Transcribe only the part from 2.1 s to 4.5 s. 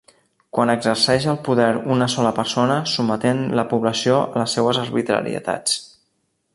sola persona, sotmetent la població a